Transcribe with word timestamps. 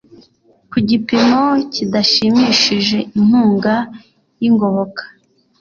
ku 0.71 0.77
gipimo 0.89 1.43
kidashimishije 1.73 2.97
Inkunga 3.17 3.75
y 4.41 4.43
ingoboka 4.49 5.03